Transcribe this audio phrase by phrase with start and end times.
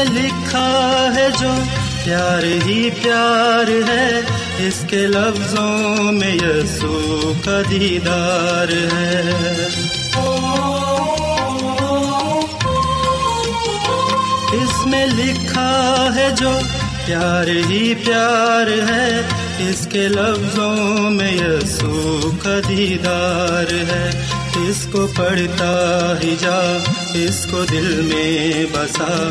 [0.00, 1.50] میں لکھا ہے جو
[2.04, 4.20] پیار ہی پیار ہے،
[4.58, 9.22] اس کے لفظوں میں یسو کا دیدار ہے۔
[14.52, 16.58] اس میں لکھا ہے جو
[17.06, 19.20] پیار ہی پیار ہے،
[19.58, 24.10] اس کے لفظوں میں یسو کا دیدار ہے۔
[24.68, 26.76] اس کو پڑھتا ہی جا،
[27.14, 29.30] اس کو دل میں بسا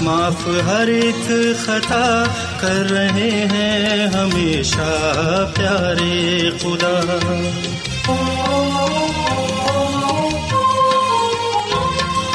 [0.00, 1.30] معاف ہر ایک
[1.64, 2.24] خطا
[2.60, 4.88] کر رہے ہیں ہمیشہ
[5.54, 7.18] پیارے خدا۔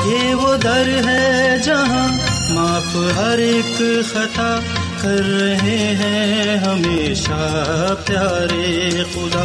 [0.05, 2.07] یہ وہ در ہے جہاں
[2.49, 4.59] معاف ہر ایک خطا
[5.01, 9.43] کر رہے ہیں ہمیشہ پیارے خدا۔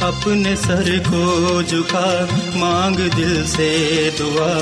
[0.00, 4.58] اپنے سر کو جھکا، مانگ دل سے دعا،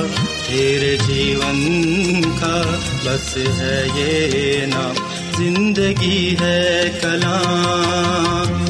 [0.49, 2.63] تیرے جیون کا
[3.05, 4.95] بس ہے یہ نام
[5.39, 8.70] زندگی ہے کلام۔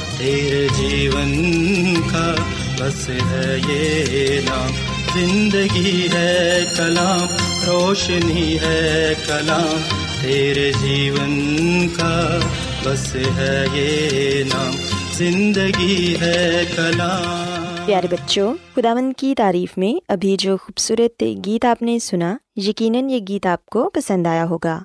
[0.21, 2.25] تیرے جیون کا
[2.79, 4.73] بس ہے یہ نام
[5.13, 7.25] زندگی ہے کلام
[7.67, 9.81] روشنی ہے کلام
[10.21, 12.39] تیرے جیون کا
[12.85, 14.71] بس ہے یہ نام
[15.17, 21.99] زندگی ہے کلام پیارے بچوں خداون کی تعریف میں ابھی جو خوبصورت گیت آپ نے
[21.99, 24.79] سنا یقیناً یہ گیت آپ کو پسند آیا ہوگا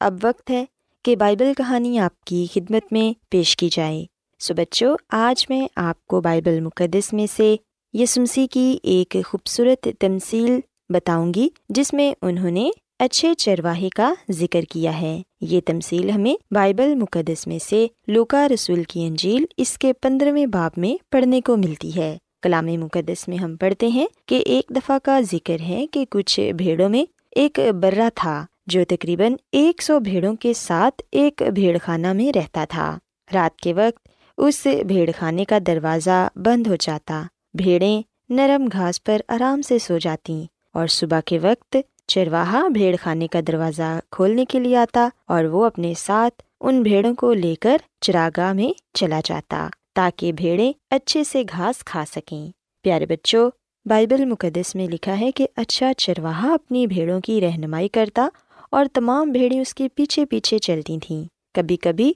[0.00, 0.64] اب وقت ہے
[1.04, 4.11] کہ بائبل کہانی آپ کی خدمت میں پیش کی جائے
[4.42, 7.56] سو بچوں، آج میں آپ کو بائبل مقدس میں سے
[7.92, 14.62] یسمسی کی ایک خوبصورت تمثیل بتاؤں گی، جس میں انہوں نے اچھے چرواہے کا ذکر
[14.62, 19.92] کیا ہے۔ یہ تمثیل ہمیں بائبل مقدس میں سے لوکا رسول کی انجیل اس کے
[19.92, 24.72] پندرہویں باب میں پڑھنے کو ملتی ہے۔ کلام مقدس میں ہم پڑھتے ہیں کہ ایک
[24.76, 30.00] دفعہ کا ذکر ہے کہ کچھ بھیڑوں میں ایک برا تھا، جو تقریباً ایک سو
[30.00, 32.98] بھیڑوں کے ساتھ ایک بھیڑ خانہ میں رہتا تھا۔
[33.34, 37.22] رات کے وقت اس بھیڑ خانے کا دروازہ بند ہو جاتا۔
[37.54, 40.44] بھیڑیں نرم گھاس پر آرام سے سو جاتی
[40.74, 41.76] اور صبح کے وقت
[42.06, 47.14] چرواہا بھیڑ خانے کا دروازہ کھولنے کے لیے آتا اور وہ اپنے ساتھ ان بھیڑوں
[47.14, 52.46] کو لے کر چراگاہ میں چلا جاتا تاکہ بھیڑیں اچھے سے گھاس کھا سکیں۔
[52.82, 53.50] پیارے بچوں،
[53.86, 58.28] بائبل مقدس میں لکھا ہے کہ اچھا چرواہا اپنی بھیڑوں کی رہنمائی کرتا
[58.70, 61.24] اور تمام بھیڑیں اس کے پیچھے پیچھے چلتی تھیں۔
[61.54, 62.12] کبھی کبھی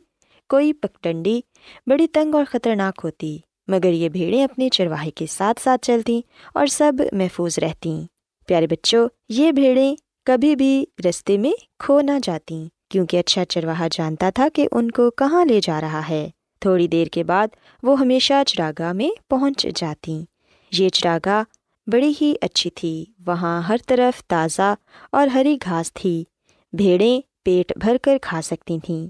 [0.49, 1.41] کوئی پگڈنڈی
[1.87, 3.39] بڑی تنگ اور خطرناک ہوتی،
[3.69, 6.21] مگر یہ بھیڑیں اپنے چرواہے کے ساتھ ساتھ چلتیں
[6.55, 8.07] اور سب محفوظ رہتیں۔
[8.47, 14.31] پیارے بچوں، یہ بھیڑیں کبھی بھی رستے میں کھو نہ جاتیں، کیونکہ اچھا چرواہا جانتا
[14.31, 17.47] تھا کہ ان کو کہاں لے جا رہا ہے۔ تھوڑی دیر کے بعد
[17.83, 20.25] وہ ہمیشہ چراگاہ میں پہنچ جاتیں۔
[20.73, 21.43] یہ چراگاہ
[21.87, 24.75] بڑی ہی اچھی تھی، وہاں ہر طرف تازہ
[25.13, 26.25] اور ہری گھاس تھی۔
[26.73, 29.07] بھیڑیں پیٹ بھر کر کھا سکتی تھیں۔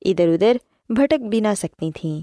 [0.00, 0.56] ادھر ادھر
[0.88, 2.20] بھٹک بھی نہ سکتی تھیں۔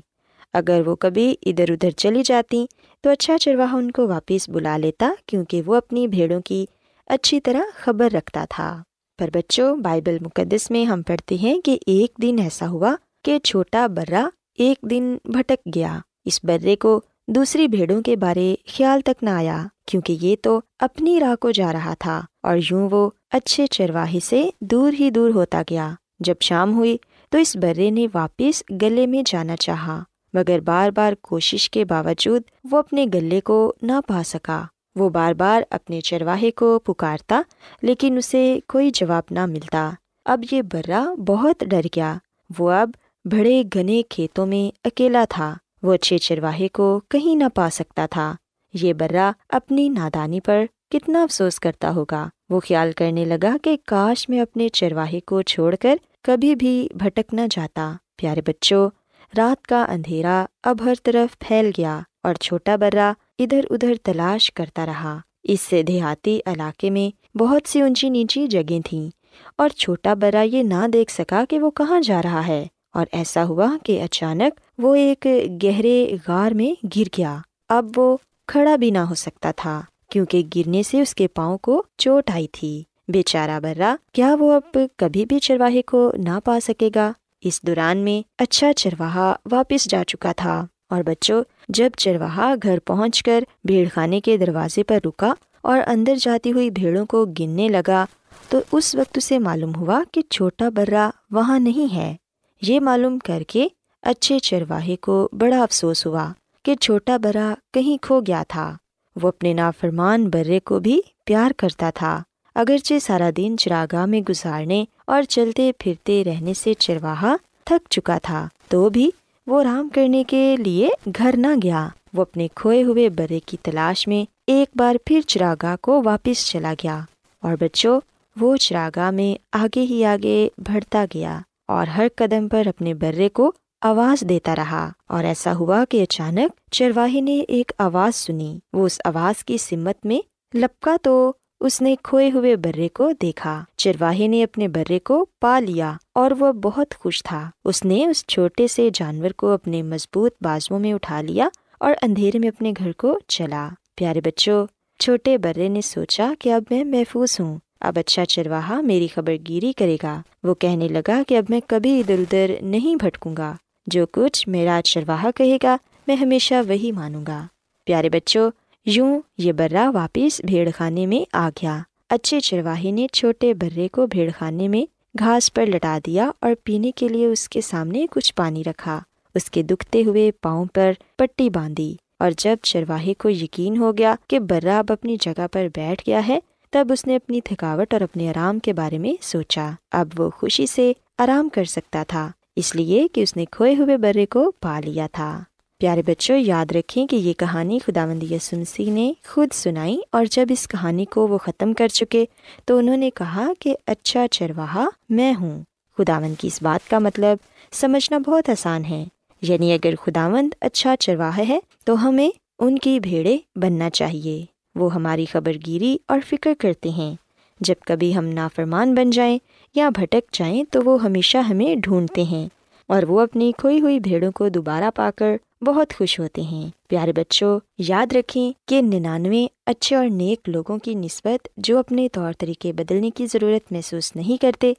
[0.54, 2.66] اگر وہ کبھی ادھر ادھر چلی جاتی،
[3.02, 6.66] تو اچھا چرواہا ان کو واپس بلا لیتا، کیونکہ وہ اپنی بھیڑوں کی
[7.08, 8.84] اچھی طرح خبر رکھتا تھا۔
[9.20, 13.88] پر بچوں، بائبل مقدس میں ہم پڑھتے ہیں کہ ایک دن ایسا ہوا کہ چھوٹا
[13.88, 19.30] برا ایک دن بھٹک گیا۔ اس برے کو دوسری بھیڑوں کے بارے خیال تک نہ
[19.30, 24.20] آیا، کیونکہ یہ تو اپنی راہ کو جا رہا تھا۔ اور یوں وہ اچھے چرواہے
[24.24, 26.98] سے دور ہی دور ہوتا گیا۔ جب شام ہوئی
[27.34, 30.04] تو اس برے نے واپس گلے میں جانا چاہا،
[30.34, 32.42] مگر بار بار کوشش کے باوجود
[32.72, 34.64] وہ اپنے گلے کو نہ پا سکا۔
[34.96, 37.42] وہ بار بار اپنے چرواہے کو پکارتا،
[37.82, 39.92] لیکن اسے کوئی جواب نہ ملتا۔
[40.26, 42.18] اب یہ برا بہت ڈر گیا۔
[42.60, 42.90] وہ اب
[43.26, 48.36] بڑے گھنے کھیتوں میں اکیلا تھا۔ وہ اچھے چرواہے کو کہیں نہ پا سکتا تھا۔
[48.74, 54.30] یہ برا اپنی نادانی پر کتنا افسوس کرتا ہوگا۔ وہ خیال کرنے لگا کہ کاش
[54.30, 58.90] میں اپنے چرواہے کو چھوڑ کر کبھی بھی بھٹک نہ جاتا۔ پیارے بچوں،
[59.38, 64.86] رات کا اندھیرا اب ہر طرف پھیل گیا اور چھوٹا برا ادھر ادھر تلاش کرتا
[64.86, 69.10] رہا۔ اس سے دیہاتی علاقے میں بہت سی اونچی نیچی جگہ تھیں
[69.56, 73.46] اور چھوٹا برا یہ نہ دیکھ سکا کہ وہ کہاں جا رہا ہے۔ اور ایسا
[73.46, 75.28] ہوا کہ اچانک وہ ایک
[75.64, 77.38] گہرے غار میں گر گیا۔
[77.70, 78.18] اب وہ
[78.48, 82.48] کھڑا بھی نہ ہو سکتا تھا کیونکہ گرنے سے اس کے پاؤں کو چوٹ آئی
[82.52, 87.12] تھی۔ بیچارہ برا کیا وہ اب کبھی بھی چرواہے کو نہ پا سکے گا؟
[87.42, 93.24] اس دوران میں اچھا چرواہا واپس جا چکا تھا۔ اور بچوں، جب چرواہا گھر پہنچ
[93.24, 98.06] کر بھیڑ خانے کے دروازے پر رکا اور اندر جاتی ہوئی بھیڑوں کو گننے لگا،
[98.50, 102.16] تو اس وقت اسے معلوم ہوا کہ چھوٹا برا وہاں نہیں ہے۔
[102.62, 103.68] یہ معلوم کر کے
[104.02, 106.32] اچھے چرواہے کو بڑا افسوس ہوا
[106.64, 108.78] کہ چھوٹا برا کہیں کھو گیا تھا۔
[109.22, 112.24] وہ اپنے نافرمان برے کو بھی پیار کرتا تھا۔
[112.56, 118.48] اگرچہ سارا دن چراگاہ میں گزارنے اور چلتے پھرتے رہنے سے چرواہا تھک چکا تھا،
[118.68, 119.10] تو بھی
[119.48, 124.08] وہ آرام کرنے کے لیے گھر نہ گیا۔ وہ اپنے کھوئے ہوئے برے کی تلاش
[124.08, 127.00] میں ایک بار پھر چراگاہ کو واپس چلا گیا
[127.44, 128.00] اور بچوں،
[128.36, 133.52] وہ چراگاہ میں آگے ہی آگے بڑھتا گیا اور ہر قدم پر اپنے برے کو
[133.82, 139.02] آواز دیتا رہا اور ایسا ہوا کہ اچانک چرواہی نے ایک آواز سنی۔ وہ اس
[139.06, 140.20] آواز کی سمت میں
[140.58, 141.34] لپکا تو
[141.64, 146.32] اس نے کھوئے ہوئے برے کو دیکھا۔ چرواہے نے اپنے برے کو پا لیا اور
[146.40, 150.94] وہ بہت خوش تھا۔ اس نے اس چھوٹے سے جانور کو اپنے مضبوط بازو میں
[150.94, 154.68] اٹھا لیا اور اندھیرے میں اپنے گھر کو چلا۔ پیارے بچوں،
[155.00, 159.74] چھوٹے برے نے سوچا کہ اب میں محفوظ ہوں۔ اب اچھا چرواہا میری خبر گیری
[159.74, 163.56] کرے گا۔ وہ کہنے لگا کہ اب میں کبھی ادھر ادھر نہیں بھٹکوں گا۔
[163.88, 165.78] جو کچھ میرا چرواہا کہے گا،
[166.08, 167.48] میں ہمیشہ وہی مانوں گا۔
[167.86, 168.52] پیارے بچوں
[168.86, 174.08] یوں یہ برا واپس بھیڑ خانے میں آ گیا۔ اچھے چرواہی نے چھوٹے برے کو
[174.08, 174.86] بھیڑ خانے میں
[175.20, 179.00] گھاس پر لٹا دیا اور پینے کے لیے اس کے سامنے کچھ پانی رکھا۔
[179.36, 184.16] اس کے دکھتے ہوئے پاؤں پر پٹی باندھی اور جب چرواہے کو یقین ہو گیا
[184.28, 188.02] کہ برا اب اپنی جگہ پر بیٹھ گیا ہے، تب اس نے اپنی تھکاوٹ اور
[188.02, 192.76] اپنے آرام کے بارے میں سوچا۔ اب وہ خوشی سے آرام کر سکتا تھا، اس
[192.76, 195.44] لیے کہ اس نے کھوئے ہوئے برے کو پا لیا تھا۔
[195.84, 200.46] پیارے بچوں، یاد رکھیں کہ یہ کہانی خدا مند یسمسی نے خود سنائی اور جب
[200.50, 202.26] اس کہانی کو وہ ختم کر چکے
[202.66, 205.64] تو انہوں نے کہا کہ اچھا چرواہا میں ہوں۔
[205.98, 207.38] خداون کی اس بات کا مطلب
[207.72, 209.06] سمجھنا بہت آسان ہے۔
[209.42, 215.26] یعنی اگر خداوند اچھا چرواہا ہے تو ہمیں ان کی بھیڑے بننا چاہیے۔ وہ ہماری
[215.26, 217.16] خبر گیری اور فکر کرتے ہیں۔
[217.60, 219.38] جب کبھی ہم نافرمان بن جائیں
[219.76, 222.48] یا بھٹک جائیں تو وہ ہمیشہ ہمیں ڈھونڈتے ہیں
[222.88, 227.14] اور وہ اپنی کھوئی ہوئی بھیڑوں کو دوبارہ پا کر بہت خوش ہوتے ہیں۔ پیارے
[227.14, 232.74] بچوں، یاد رکھیں کہ ننانوے اچھے اور نیک لوگوں کی نسبت جو اپنے طور طریقے
[232.74, 234.74] بدلنے کی ضرورت محسوس نہیں کرتے،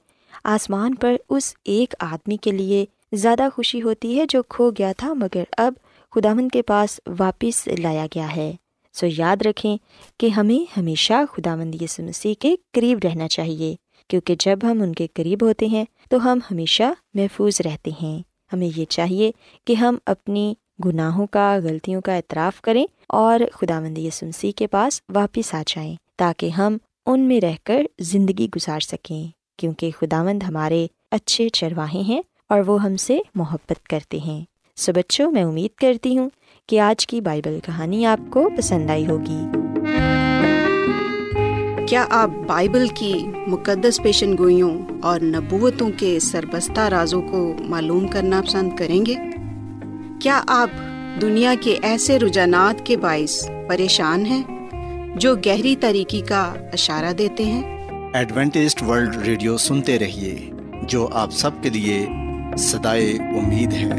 [0.45, 5.13] آسمان پر اس ایک آدمی کے لیے زیادہ خوشی ہوتی ہے جو کھو گیا تھا
[5.13, 5.75] مگر اب
[6.11, 8.53] خدامن کے پاس واپس لایا گیا ہے۔
[8.93, 9.77] سو یاد رکھیں
[10.19, 13.75] کہ ہمیں ہمیشہ خدا مند یس مسیح کے قریب رہنا چاہیے،
[14.09, 18.23] کیونکہ جب ہم ان کے قریب ہوتے ہیں تو ہم ہمیشہ محفوظ رہتے ہیں۔
[18.53, 19.33] ہمیں یہ چاہیے
[19.67, 24.25] کہ ہم اپنی گناہوں کا، غلطیوں کا اعتراف کریں اور خدا مند یس
[24.57, 26.77] کے پاس واپس آ جائیں تاکہ ہم
[27.07, 29.27] ان میں رہ کر زندگی گزار سکیں،
[29.57, 34.45] کیونکہ خدا مند ہمارے اچھے چرواہے ہیں اور وہ ہم سے محبت کرتے ہیں۔
[34.77, 36.31] سو بچوں، میں امید کرتی ہوں
[36.67, 39.41] کہ آج کی بائبل کہانی آپ کو پسند آئی ہوگی۔
[41.89, 43.15] کیا آپ بائبل کی
[43.47, 49.15] مقدس پیشن گوئیوں اور نبوتوں کے سربستہ رازوں کو معلوم کرنا پسند کریں گے؟
[50.25, 50.71] کیا آپ
[51.21, 54.43] دنیا کے ایسے رجحانات کے باعث پریشان ہیں
[55.17, 60.51] جو گہری طریقے کا اشارہ دیتے ہیں؟ ایڈوینٹسٹ ورلڈ ریڈیو سنتے رہیے
[60.83, 62.07] جو آپ سب کے لیے
[62.59, 63.91] صدائے امید ہے۔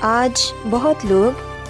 [0.00, 1.55] آج بہت لوگ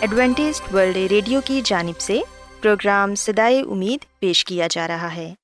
[0.00, 2.20] Adventist World Radio کی جانب سے
[2.60, 5.34] پروگرام سدائے امید پیش کیا جا رہا ہے۔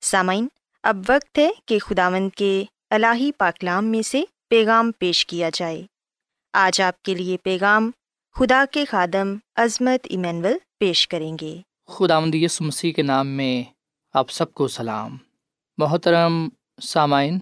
[0.00, 0.48] سامعین،
[0.82, 5.82] اب وقت ہے کہ خداوند کے الہی پاکلام میں سے پیغام پیش کیا جائے۔
[6.52, 7.90] آج آپ کے لیے پیغام
[8.34, 13.64] خدا کے خادم عظمت ایمینول پیش کریں گے۔ خدا یس مسیح کے نام میں
[14.14, 15.16] آپ سب کو سلام۔
[15.78, 16.48] محترم
[16.82, 17.38] سامعین،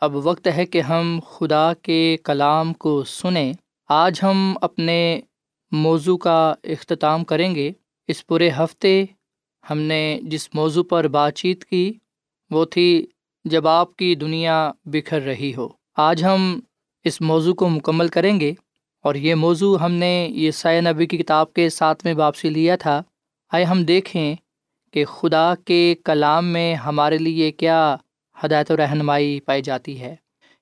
[0.00, 3.52] اب وقت ہے کہ ہم خدا کے کلام کو سنیں۔
[3.88, 5.20] آج ہم اپنے
[5.70, 7.72] موضوع کا اختتام کریں گے۔
[8.08, 9.04] اس پورے ہفتے
[9.70, 11.92] ہم نے جس موضوع پر بات چیت کی،
[12.50, 13.06] وہ تھی
[13.44, 16.60] جب آپ کی دنیا بکھر رہی ہو۔ آج ہم
[17.04, 18.52] اس موضوع کو مکمل کریں گے
[19.02, 22.76] اور یہ موضوع ہم نے یہ سائے نبی کی کتاب کے ساتھ میں واپسی لیا
[22.76, 23.02] تھا۔
[23.52, 24.34] آئے ہم دیکھیں
[24.92, 27.96] کہ خدا کے کلام میں ہمارے لیے کیا
[28.44, 30.16] ہدایت و رہنمائی پائی جاتی ہے۔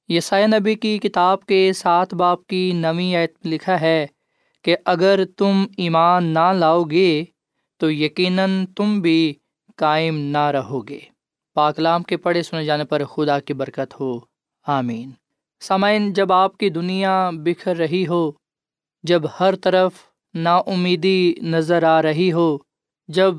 [0.09, 4.07] یہ سائے نبی کی کتاب کے سات باپ کی نویں ایت لکھا ہے
[4.67, 7.25] کہ اگر تم ایمان نہ لاؤ گے
[7.77, 9.35] تو یقیناً تم بھی
[9.77, 11.01] قائم نہ رہو گے
[11.55, 14.21] پاکلام کے پڑھے سنے جانے پر خدا کی برکت ہو۔
[14.67, 15.11] آمین۔
[15.61, 18.33] سامعین، جب آپ کی دنیا بکھر رہی ہو،
[19.03, 19.93] جب ہر طرف
[20.35, 22.59] نا امیدی نظر آ رہی ہو،
[23.09, 23.35] جب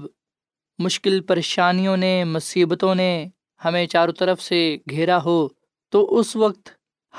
[0.80, 3.28] مشکل پریشانیوں نے، مصیبتوں نے
[3.66, 5.48] ہمیں چاروں طرف سے گھیرا ہو،
[5.90, 6.70] تو اس وقت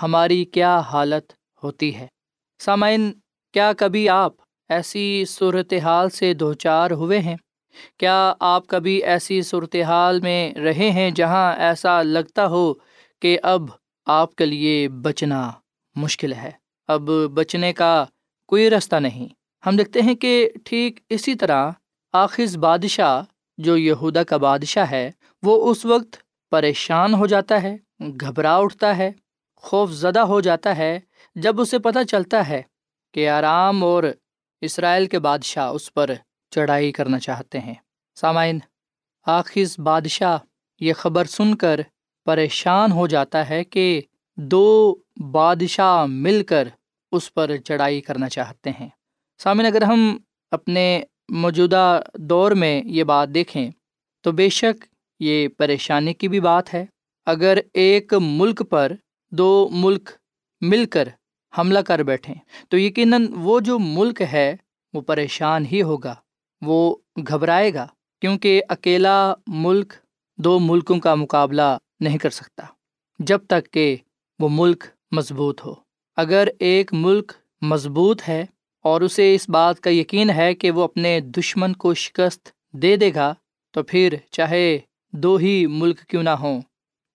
[0.02, 2.06] ہماری کیا حالت ہوتی ہے؟
[2.58, 3.12] سامعین
[3.58, 4.32] کیا کبھی آپ
[4.68, 7.36] ایسی صورت حال سے دو چار ہوئے ہیں؟
[7.98, 12.72] کیا آپ کبھی ایسی صورت حال میں رہے ہیں جہاں ایسا لگتا ہو
[13.20, 13.62] کہ اب
[14.06, 15.50] آپ کے لیے بچنا
[15.96, 16.50] مشکل ہے؟
[16.88, 17.02] اب
[17.34, 18.04] بچنے کا
[18.46, 19.28] کوئی رستہ نہیں۔
[19.66, 21.70] ہم دیکھتے ہیں کہ ٹھیک اسی طرح
[22.12, 23.22] آخذ بادشاہ
[23.58, 25.10] جو یہودا کا بادشاہ ہے،
[25.42, 26.16] وہ اس وقت
[26.50, 29.12] پریشان ہو جاتا ہے، گھبرا اٹھتا ہے،
[29.56, 31.00] خوف زدہ ہو جاتا ہے،
[31.36, 32.62] جب اسے پتہ چلتا ہے
[33.18, 34.02] کہ آرام اور
[34.60, 36.10] اسرائیل کے بادشاہ اس پر
[36.50, 37.74] چڑھائی کرنا چاہتے ہیں۔
[38.14, 38.58] سامعین
[39.26, 40.38] آخذ بادشاہ
[40.80, 41.80] یہ خبر سن کر
[42.24, 44.00] پریشان ہو جاتا ہے کہ
[44.36, 44.94] دو
[45.30, 46.68] بادشاہ مل کر
[47.12, 48.88] اس پر چڑھائی کرنا چاہتے ہیں۔
[49.38, 50.18] سامعین، اگر ہم
[50.50, 53.70] اپنے موجودہ دور میں یہ بات دیکھیں
[54.20, 54.84] تو بے شک
[55.20, 56.86] یہ پریشانی کی بھی بات ہے۔
[57.26, 58.92] اگر ایک ملک پر
[59.30, 60.10] دو ملک
[60.60, 61.08] مل کر
[61.58, 62.34] حملہ کر بیٹھیں۔
[62.68, 64.56] تو یقیناً وہ جو ملک ہے،
[64.94, 66.14] وہ پریشان ہی ہوگا،
[66.62, 66.96] وہ
[67.28, 67.86] گھبرائے گا،
[68.20, 69.92] کیونکہ اکیلا ملک
[70.38, 72.66] دو ملکوں کا مقابلہ نہیں کر سکتا،
[73.18, 73.96] جب تک کہ
[74.38, 75.74] وہ ملک مضبوط ہو۔
[76.16, 78.44] اگر ایک ملک مضبوط ہے
[78.84, 83.10] اور اسے اس بات کا یقین ہے کہ وہ اپنے دشمن کو شکست دے دے
[83.14, 83.34] گا،
[83.74, 84.78] تو پھر چاہے
[85.12, 86.60] دو ہی ملک کیوں نہ ہوں،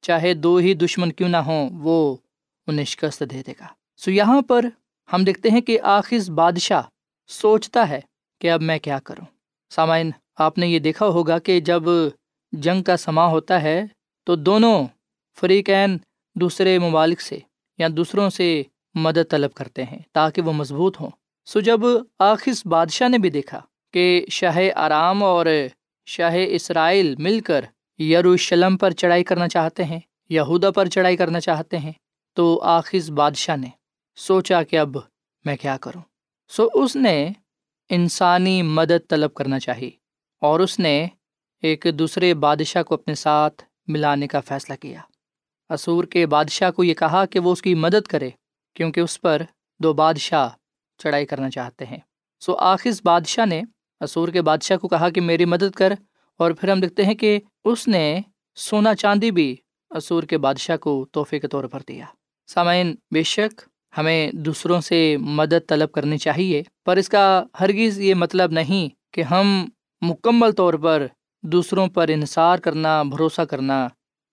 [0.01, 2.15] چاہے دو ہی دشمن کیوں نہ ہوں، وہ
[2.67, 4.65] انہیں شکست دے دے گا۔ سو یہاں پر
[5.09, 6.81] ہم دیکھتے ہیں کہ آخذ بادشاہ
[7.29, 7.99] سوچتا ہے
[8.41, 9.25] کہ اب میں کیا کروں۔
[9.71, 11.83] سامعین، آپ نے یہ دیکھا ہوگا کہ جب
[12.51, 13.85] جنگ کا سماں ہوتا ہے
[14.27, 14.83] تو دونوں
[15.37, 15.97] فریقین
[16.35, 17.39] دوسرے ممالک سے
[17.77, 18.63] یا دوسروں سے
[18.95, 21.09] مدد طلب کرتے ہیں تاکہ وہ مضبوط ہوں۔
[21.45, 21.79] سو جب
[22.19, 23.61] آخذ بادشاہ نے بھی دیکھا
[23.93, 25.45] کہ شاہ آرام اور
[26.07, 27.65] شاہ اسرائیل مل کر
[27.99, 31.91] یروشلم پر چڑھائی کرنا چاہتے ہیں، یہودا پر چڑھائی کرنا چاہتے ہیں،
[32.37, 33.69] تو آخذ بادشاہ نے
[34.15, 34.97] سوچا کہ اب
[35.45, 36.01] میں کیا کروں۔
[36.49, 37.29] سو اس نے
[37.89, 39.91] انسانی مدد طلب کرنا چاہی
[40.41, 41.07] اور اس نے
[41.61, 45.01] ایک دوسرے بادشاہ کو اپنے ساتھ ملانے کا فیصلہ کیا۔
[45.69, 48.29] اسور کے بادشاہ کو یہ کہا کہ وہ اس کی مدد کرے
[48.73, 49.41] کیونکہ اس پر
[49.79, 50.49] دو بادشاہ
[50.97, 51.99] چڑھائی کرنا چاہتے ہیں۔
[52.39, 53.61] سو آخذ بادشاہ نے
[54.01, 55.93] اسور کے بادشاہ کو کہا کہ میری مدد کر
[56.37, 58.19] اور پھر ہم دیکھتے ہیں کہ اس نے
[58.55, 59.55] سونا چاندی بھی
[59.89, 62.05] اسور کے بادشاہ کو تحفے کے طور پر دیا۔
[62.47, 63.61] سامعین، بے شک
[63.97, 69.21] ہمیں دوسروں سے مدد طلب کرنی چاہیے، پر اس کا ہرگز یہ مطلب نہیں کہ
[69.21, 69.65] ہم
[70.01, 71.07] مکمل طور پر
[71.41, 73.87] دوسروں پر انحصار کرنا، بھروسہ کرنا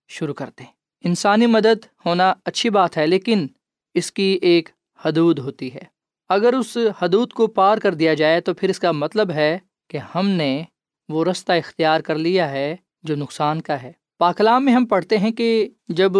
[0.07, 0.65] شروع کر دیں۔
[1.03, 3.47] انسانی مدد ہونا اچھی بات ہے، لیکن
[3.93, 4.69] اس کی ایک
[5.05, 8.91] حدود ہوتی ہے۔ اگر اس حدود کو پار کر دیا جائے تو پھر اس کا
[8.91, 9.57] مطلب ہے
[9.89, 10.63] کہ ہم نے
[11.09, 15.31] وہ رستہ اختیار کر لیا ہے جو نقصان کا ہے۔ پاکلام میں ہم پڑھتے ہیں
[15.31, 16.11] کہ جب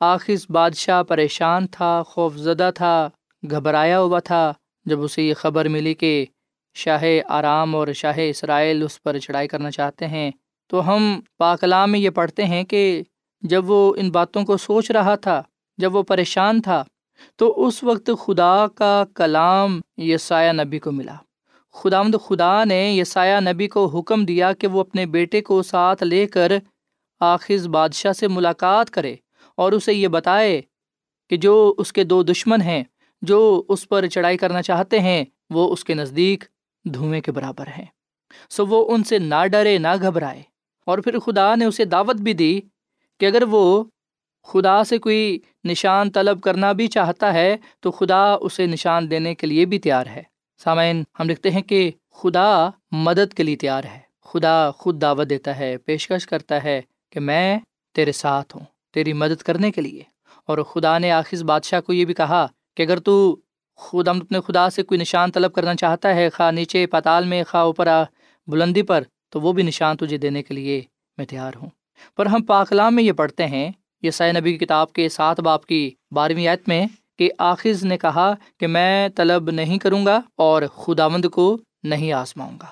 [0.00, 3.08] آخذ بادشاہ پریشان تھا خوف زدہ تھا،
[3.50, 4.52] گھبرایا ہوا تھا۔
[4.84, 6.26] جب اسے یہ خبر ملی کہ
[6.74, 10.30] شاہ آرام اور شاہ اسرائیل اس پر چڑھائی کرنا چاہتے ہیں،
[10.70, 13.02] تو ہم پاکلام میں یہ پڑھتے ہیں کہ
[13.42, 15.42] جب وہ ان باتوں کو سوچ رہا تھا،
[15.78, 16.84] جب وہ پریشان تھا،
[17.36, 21.16] تو اس وقت خدا کا کلام یسایہ نبی کو ملا۔
[21.74, 26.02] خدا مد خدا نے یسایہ نبی کو حکم دیا کہ وہ اپنے بیٹے کو ساتھ
[26.02, 26.52] لے کر
[27.20, 29.16] آخذ بادشاہ سے ملاقات کرے۔
[29.60, 30.62] اور اسے یہ بتائے
[31.30, 32.84] کہ جو اس کے دو دشمن ہیں،
[33.22, 36.44] جو اس پر چڑھائی کرنا چاہتے ہیں، وہ اس کے نزدیک
[36.84, 37.84] دھوئیں کے برابر ہیں۔
[38.50, 40.42] سو وہ ان سے نہ ڈرے، نہ گھبرائے۔
[40.86, 42.60] اور پھر خدا نے اسے دعوت بھی دی
[43.20, 43.84] کہ اگر وہ
[44.42, 49.46] خدا سے کوئی نشان طلب کرنا بھی چاہتا ہے، تو خدا اسے نشان دینے کے
[49.46, 50.22] لیے بھی تیار ہے۔
[50.58, 55.58] سامعین، ہم لکھتے ہیں کہ خدا مدد کے لیے تیار ہے۔ خدا خود دعوت دیتا
[55.58, 57.58] ہے، پیشکش کرتا ہے کہ میں
[57.94, 60.02] تیرے ساتھ ہوں۔ تیری مدد کرنے کے لیے۔
[60.46, 63.36] اور خدا نے آخذ بادشاہ کو یہ بھی کہا کہ اگر تو
[63.76, 67.44] خود ہم اپنے خدا سے کوئی نشان طلب کرنا چاہتا ہے، خواہ نیچے پتال میں،
[67.48, 67.88] خواہ اوپر
[68.46, 70.80] بلندی پر، تو وہ بھی نشان تجھے دینے کے لیے
[71.18, 71.70] میں تیار ہوں۔
[72.16, 73.70] پر ہم پاکلام میں یہ پڑھتے ہیں
[74.02, 76.86] یہ سائے نبی کی کتاب کے سات باپ کی بارہویں آیت میں،
[77.18, 82.12] کہ آخذ نے کہا کہ میں طلب نہیں کروں گا اور خدا مند کو نہیں
[82.12, 82.66] آزماؤں گا۔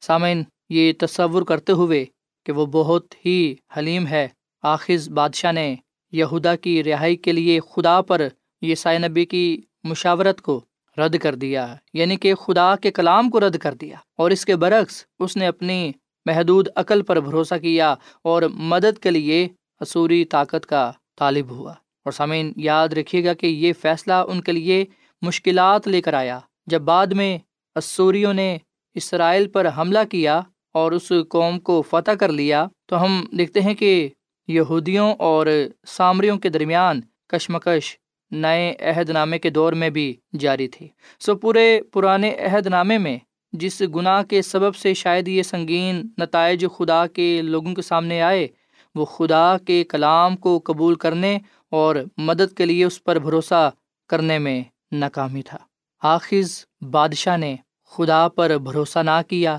[0.00, 2.04] سامعین، یہ تصور کرتے ہوئے
[2.46, 4.28] کہ وہ بہت ہی حلیم ہے۔
[4.62, 5.76] آخذ بادشاہ نے
[6.12, 8.28] یہودا کی رہائی کے لیے خدا پر
[8.62, 8.74] یہ
[9.08, 10.64] نبی کی مشاورت کو
[10.98, 14.56] رد کر دیا یعنی کہ خدا کے کلام کو رد کر دیا۔ اور اس کے
[14.56, 15.92] برعکس، اس نے اپنی
[16.26, 17.94] محدود عقل پر بھروسہ کیا
[18.24, 19.48] اور مدد کے لیے
[19.80, 24.52] عصوری طاقت کا طالب ہوا۔ اور سامعین، یاد رکھیے گا کہ یہ فیصلہ ان کے
[24.52, 24.84] لیے
[25.22, 27.38] مشکلات لے کر آیا، جب بعد میں
[27.74, 28.58] اسوریوں نے
[28.94, 30.40] اسرائیل پر حملہ کیا
[30.74, 34.08] اور اس قوم کو فتح کر لیا۔ تو ہم دیکھتے ہیں کہ
[34.48, 35.46] یہودیوں اور
[35.86, 37.96] سامریوں کے درمیان کشمکش
[38.30, 40.88] نئے عہد نامے کے دور میں بھی جاری تھی۔
[41.20, 43.18] سو پورے پرانے عہد نامے میں
[43.52, 48.48] جس گناہ کے سبب سے شاید یہ سنگین نتائج خدا کے لوگوں کے سامنے آئے،
[48.94, 51.38] وہ خدا کے کلام کو قبول کرنے
[51.70, 53.70] اور مدد کے لیے اس پر بھروسہ
[54.08, 55.58] کرنے میں ناکامی تھا۔
[56.02, 57.56] آخذ بادشاہ نے
[57.90, 59.58] خدا پر بھروسہ نہ کیا،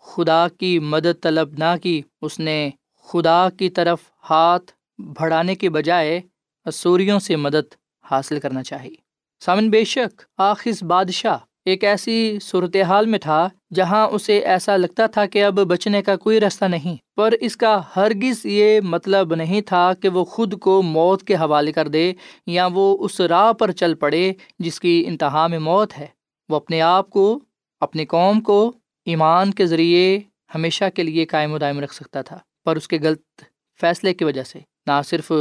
[0.00, 2.70] خدا کی مدد طلب نہ کی، اس نے
[3.06, 3.98] خدا کی طرف
[4.30, 4.72] ہاتھ
[5.20, 6.20] بڑھانے کے بجائے
[6.66, 8.94] اسوریوں سے مدد حاصل کرنا چاہیے
[9.42, 15.24] سامن، بے شک آخذ بادشاہ ایک ایسی صورتحال میں تھا جہاں اسے ایسا لگتا تھا
[15.26, 19.92] کہ اب بچنے کا کوئی راستہ نہیں، پر اس کا ہرگز یہ مطلب نہیں تھا
[20.02, 22.12] کہ وہ خود کو موت کے حوالے کر دے
[22.46, 26.06] یا وہ اس راہ پر چل پڑے جس کی انتہا میں موت ہے۔
[26.48, 27.38] وہ اپنے آپ کو،
[27.80, 28.72] اپنی قوم کو
[29.06, 30.18] ایمان کے ذریعے
[30.54, 33.42] ہمیشہ کے لیے قائم و دائم رکھ سکتا تھا۔ پر اس کے غلط
[33.80, 35.32] فیصلے کی وجہ سے، نہ صرف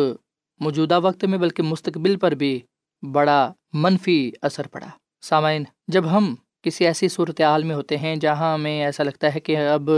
[0.60, 2.60] موجودہ وقت میں بلکہ مستقبل پر بھی
[3.12, 4.88] بڑا منفی اثر پڑا۔
[5.22, 9.40] سامعین، جب ہم کسی ایسی صورت حال میں ہوتے ہیں جہاں ہمیں ایسا لگتا ہے
[9.40, 9.90] کہ اب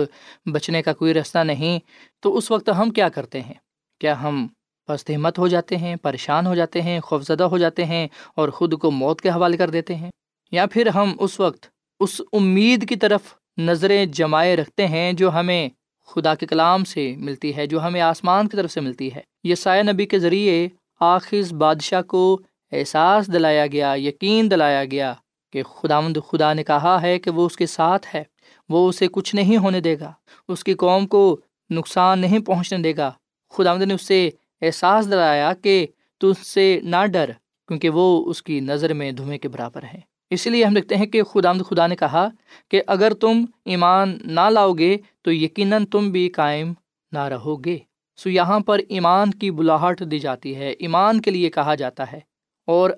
[0.46, 1.80] بچنے کا کوئی رستہ نہیں،
[2.20, 3.54] تو اس وقت ہم کیا کرتے ہیں؟
[4.00, 4.48] کیا ہم
[4.88, 8.74] پست ہمت ہو جاتے ہیں، پریشان ہو جاتے ہیں، خوفزدہ ہو جاتے ہیں اور خود
[8.74, 10.12] کو موت کے حوالے کر دیتے ہیں؟
[10.52, 11.68] یا پھر ہم اس وقت
[12.00, 13.22] اس امید کی طرف
[13.58, 15.70] نظریں جمائے رکھتے ہیں جو ہمیں
[16.06, 19.56] خدا کے کلام سے ملتی ہے، جو ہمیں آسمان کی طرف سے ملتی ہے۔ یہ
[19.56, 20.68] سایہ نبی کے ذریعے
[21.00, 22.42] آخذ بادشاہ کو
[22.72, 25.14] احساس دلایا گیا، یقین دلایا گیا
[25.54, 28.24] کہ خداوند خدا نے کہا ہے کہ وہ اس کے ساتھ ہے۔
[28.70, 30.12] وہ اسے کچھ نہیں ہونے دے گا،
[30.48, 31.40] اس کی قوم کو
[31.70, 33.12] نقصان نہیں پہنچنے دے گا۔
[33.50, 34.30] خدا مند نے اس سے
[34.62, 35.88] احساس دلایا کہ
[36.18, 37.32] تو اس سے نہ ڈر،
[37.68, 41.06] کیونکہ وہ اس کی نظر میں دھویں کے برابر ہے اسی لیے ہم دیکھتے ہیں
[41.06, 42.28] کہ خدا خدا نے کہا
[42.70, 46.74] کہ اگر تم ایمان نہ لاؤ گے تو یقیناً تم بھی قائم
[47.12, 47.78] نہ رہو گے
[48.18, 52.20] سو یہاں پر ایمان کی بلاہٹ دی جاتی ہے، ایمان کے لیے کہا جاتا ہے۔
[52.68, 52.90] اور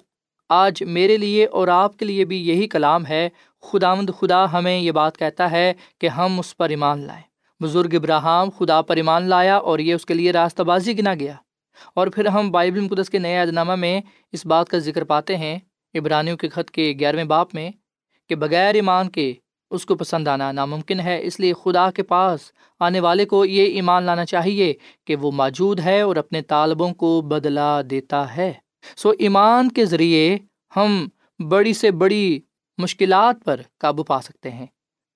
[0.50, 3.30] آج میرے لیے اور آپ کے لیے بھی یہی کلام ہے
[3.62, 7.24] خدا مد خدا ہمیں یہ بات کہتا ہے کہ ہم اس پر ایمان لائیں۔
[7.64, 11.36] بزرگ ابراہم خدا پر ایمان لایا اور یہ اس کے لیے راستہ بازی گنا گیا۔
[11.94, 15.60] اور پھر ہم بائبل مقدس کے نئے ادنامہ میں اس بات کا ذکر پاتے ہیں
[15.94, 17.72] ابرانیوں کے خط کے گیارہویں باپ میں،
[18.30, 19.34] کہ بغیر ایمان کے
[19.72, 22.40] اس کو پسند آنا ناممکن ہے، اس لیے خدا کے پاس
[22.80, 24.74] آنے والے کو یہ ایمان لانا چاہیے
[25.06, 28.54] کہ وہ موجود ہے اور اپنے طالبوں کو بدلا دیتا ہے۔
[28.96, 30.38] سو ایمان کے ذریعے
[30.76, 31.08] ہم
[31.50, 32.40] بڑی سے بڑی
[32.78, 34.66] مشکلات پر قابو پا سکتے ہیں۔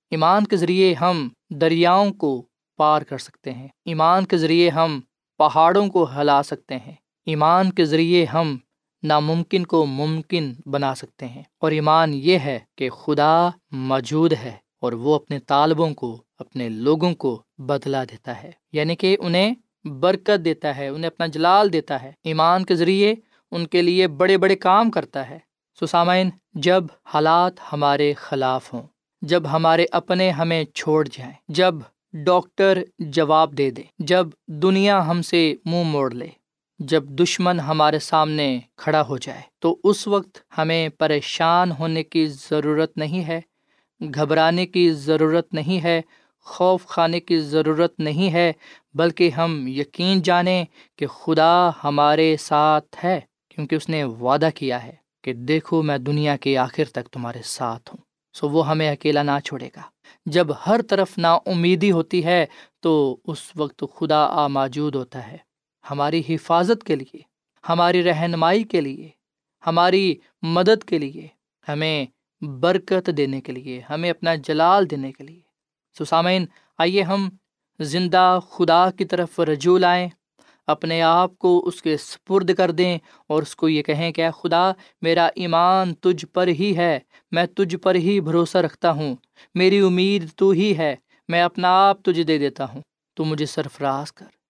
[0.10, 2.46] ایمان کے ذریعے ہم دریاؤں کو
[2.78, 5.00] پار کر سکتے ہیں۔ ایمان کے ذریعے ہم
[5.38, 8.58] پہاڑوں کو ہلا سکتے ہیں۔ ایمان کے ذریعے ہم
[9.04, 14.94] ناممکن کو ممکن بنا سکتے ہیں۔ اور ایمان یہ ہے کہ خدا موجود ہے اور
[14.94, 20.78] وہ اپنے طالبوں کو، اپنے لوگوں کو بدلا دیتا ہے۔ یعنی کہ انہیں برکت دیتا
[20.78, 23.16] ہے، انہیں اپنا جلال دیتا ہے۔ ایمان کے ذریعے
[23.52, 25.40] ان کے لیے بڑے بڑے کام کرتا ہے۔
[25.80, 28.82] سسامین جب حالات ہمارے خلاف ہوں،
[29.22, 31.76] جب ہمارے اپنے ہمیں چھوڑ جائیں، جب
[32.14, 36.28] ڈاکٹر جواب دے دے، جب دنیا ہم سے منہ مو موڑ لے
[36.84, 42.98] جب دشمن ہمارے سامنے کھڑا ہو جائے، تو اس وقت ہمیں پریشان ہونے کی ضرورت
[42.98, 43.42] نہیں ہے،
[44.16, 46.02] گھبرانے کی ضرورت نہیں ہے،
[46.42, 48.54] خوف کھانے کی ضرورت نہیں ہے،
[48.94, 50.66] بلکہ ہم یقین جانیں
[50.96, 56.38] کہ خدا ہمارے ساتھ ہے، کیونکہ اس نے وعدہ کیا ہے کہ دیکھو میں دنیا
[56.38, 57.98] کے آخر تک تمہارے ساتھ ہوں۔
[58.34, 59.82] سو وہ ہمیں اکیلا نہ چھوڑے گا۔
[60.26, 62.46] جب ہر طرف نا امیدی ہوتی ہے،
[62.80, 65.51] تو اس وقت خدا آ موجود ہوتا ہے۔
[65.90, 67.20] ہماری حفاظت کے لیے،
[67.70, 69.10] ہماری رہنمائی کے لیے،
[69.68, 71.28] ہماری مدد کے لیے،
[71.68, 72.06] ہمیں
[72.42, 75.42] برکت دینے کے لیے، ہمیں اپنا جلال دینے کے لیے۔
[75.98, 76.46] سسامین
[76.78, 77.30] آئیے ہم
[77.80, 80.08] زندہ خدا کی طرف رجوع لائیں،
[80.68, 84.72] اپنے آپ کو اس کے سپرد کر دیں اور اس کو یہ کہیں کہ خدا،
[85.02, 87.00] میرا ایمان تجھ پر ہی ہے،
[87.32, 89.16] میں تجھ پر ہی بھروسہ رکھتا ہوں،
[89.56, 90.96] میری امید تو ہی ہے،
[91.30, 92.82] میں اپنا آپ تجھے دے دیتا ہوں،
[93.18, 94.41] تو مجھے سرفراز کر۔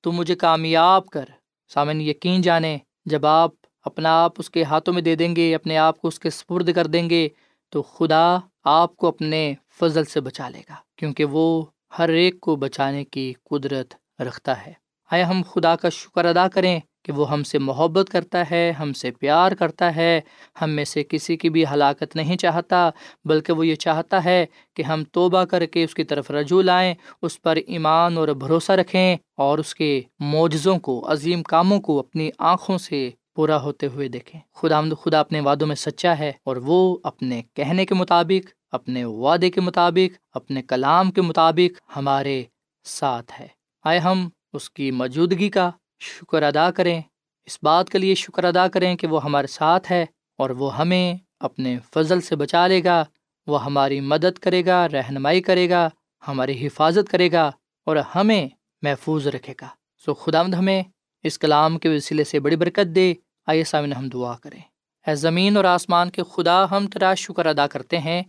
[0.00, 1.24] تو مجھے کامیاب کر۔
[1.68, 3.50] سامن یقین جانیں، جب آپ
[3.84, 6.72] اپنا آپ اس کے ہاتھوں میں دے دیں گے، اپنے آپ کو اس کے سپرد
[6.74, 7.28] کر دیں گے،
[7.68, 11.64] تو خدا آپ کو اپنے فضل سے بچا لے گا، کیونکہ وہ
[11.98, 14.72] ہر ایک کو بچانے کی قدرت رکھتا ہے۔
[15.10, 18.92] آئے ہم خدا کا شکر ادا کریں۔ کہ وہ ہم سے محبت کرتا ہے، ہم
[18.92, 20.20] سے پیار کرتا ہے،
[20.62, 22.90] ہم میں سے کسی کی بھی ہلاکت نہیں چاہتا،
[23.24, 26.94] بلکہ وہ یہ چاہتا ہے کہ ہم توبہ کر کے اس کی طرف رجوع لائیں،
[27.22, 32.30] اس پر ایمان اور بھروسہ رکھیں اور اس کے معجزوں کو، عظیم کاموں کو اپنی
[32.38, 36.56] آنکھوں سے پورا ہوتے ہوئے دیکھیں۔ خدا آمد، خدا اپنے وعدوں میں سچا ہے اور
[36.56, 42.44] وہ اپنے کہنے کے مطابق، اپنے وعدے کے مطابق، اپنے کلام کے مطابق ہمارے
[42.84, 43.46] ساتھ ہے۔
[43.84, 47.02] آئے ہم اس کی موجودگی کا شکر ادا کریں۔
[47.44, 50.06] اس بات کے لیے شکر ادا کریں کہ وہ ہمارے ساتھ ہے
[50.38, 53.04] اور وہ ہمیں اپنے فضل سے بچا لے گا۔
[53.46, 55.88] وہ ہماری مدد کرے گا، رہنمائی کرے گا،
[56.28, 57.50] ہماری حفاظت کرے گا
[57.86, 58.48] اور ہمیں
[58.82, 59.68] محفوظ رکھے گا۔
[60.04, 60.82] سو خدا مد ہمیں
[61.22, 63.14] اس کلام کے وسیلے سے بڑی برکت دے۔
[63.46, 64.60] آئیے سامنے ہم دعا کریں۔
[65.06, 68.22] اے زمین اور آسمان کے خدا، ہم تیرا شکر ادا کرتے ہیں۔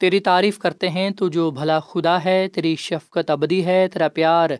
[0.00, 4.50] تیری تعریف کرتے ہیں تو جو بھلا خدا ہے، تیری شفقت ابدی ہے، تیرا پیار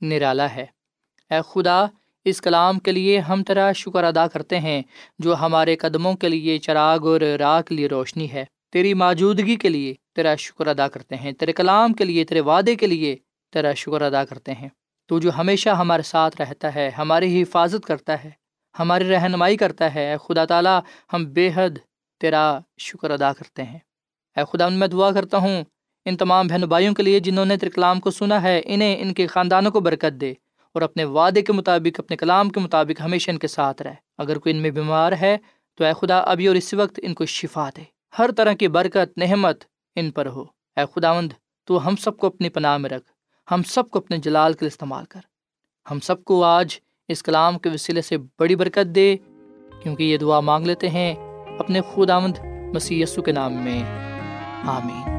[0.00, 0.66] نرالا ہے۔
[1.30, 1.84] اے خدا،
[2.24, 4.82] اس کلام کے لیے ہم تیرا شکر ادا کرتے ہیں،
[5.18, 9.68] جو ہمارے قدموں کے لیے چراغ اور راہ کے لیے روشنی ہے۔ تیری موجودگی کے
[9.68, 13.16] لیے تیرا شکر ادا کرتے ہیں، تیرے کلام کے لیے، تیرے وعدے کے لیے
[13.52, 14.68] تیرا شکر ادا کرتے ہیں۔
[15.06, 18.30] تو جو ہمیشہ ہمارے ساتھ رہتا ہے، ہماری حفاظت کرتا ہے،
[18.78, 20.80] ہماری رہنمائی کرتا ہے، اے خدا تعالیٰ،
[21.12, 21.78] ہم بے حد
[22.20, 23.78] تیرا شکر ادا کرتے ہیں۔
[24.36, 25.64] اے خدا میں دعا کرتا ہوں،
[26.04, 29.14] ان تمام بہن بھائیوں کے لیے جنہوں نے تیرے کلام کو سنا ہے، انہیں ان
[29.14, 30.34] کے خاندانوں کو برکت دے۔
[30.78, 34.38] اور اپنے وعدے کے مطابق، اپنے کلام کے مطابق ہمیشہ ان کے ساتھ رہے۔ اگر
[34.38, 35.36] کوئی ان میں بیمار ہے،
[35.74, 37.82] تو اے خدا، ابھی اور اس وقت ان کو شفا دے۔
[38.18, 39.64] ہر طرح کی برکت نحمت
[39.96, 40.44] ان پر ہو۔
[40.76, 41.32] اے خداوند،
[41.64, 43.12] تو ہم سب کو اپنی پناہ میں رکھ۔
[43.50, 45.20] ہم سب کو اپنے جلال کے لیے استعمال کر۔
[45.90, 49.16] ہم سب کو آج اس کلام کے وسیلے سے بڑی برکت دے،
[49.82, 51.14] کیونکہ یہ دعا مانگ لیتے ہیں
[51.58, 52.38] اپنے خداوند
[52.74, 53.82] مسی کے نام میں۔
[54.68, 55.18] آمین۔